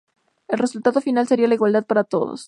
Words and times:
El 0.47 0.57
resultado 0.57 0.99
final 0.99 1.27
sería 1.27 1.47
la 1.47 1.53
igualdad 1.53 1.85
para 1.85 2.03
todos. 2.03 2.39